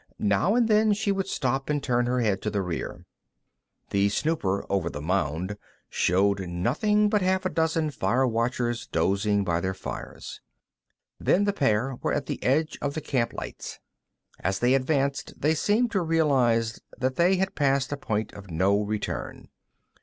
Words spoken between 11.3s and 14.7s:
the pair were at the edge of the camp lights. As